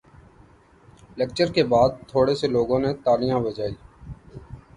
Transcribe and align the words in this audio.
lecture 1.17 1.47
کے 1.55 1.63
بات 1.73 1.91
تھورے 2.09 2.35
سے 2.39 2.47
لوگوں 2.55 2.79
نے 2.83 2.91
تالیاں 3.05 3.39
بجائی 3.45 3.73